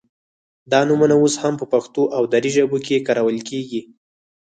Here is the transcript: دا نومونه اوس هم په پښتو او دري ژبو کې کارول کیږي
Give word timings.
دا 0.71 0.79
نومونه 0.87 1.15
اوس 1.21 1.35
هم 1.43 1.53
په 1.61 1.65
پښتو 1.73 2.03
او 2.15 2.23
دري 2.33 2.49
ژبو 2.57 2.77
کې 2.85 3.05
کارول 3.07 3.37
کیږي 3.49 3.81